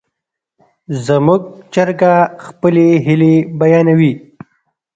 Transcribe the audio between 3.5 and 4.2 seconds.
بیانوي.